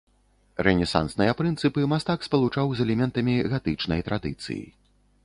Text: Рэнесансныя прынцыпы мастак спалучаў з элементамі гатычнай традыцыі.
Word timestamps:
Рэнесансныя 0.67 1.35
прынцыпы 1.41 1.85
мастак 1.93 2.25
спалучаў 2.29 2.73
з 2.79 2.87
элементамі 2.87 3.37
гатычнай 3.53 4.01
традыцыі. 4.09 4.61